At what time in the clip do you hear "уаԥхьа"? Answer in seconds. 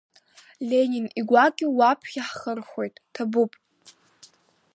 1.77-2.23